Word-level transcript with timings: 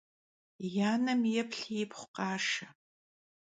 Yi 0.73 0.83
anem 0.93 1.21
yêplhi 1.33 1.73
yipxhu 1.79 2.05
khaşşe. 2.15 2.67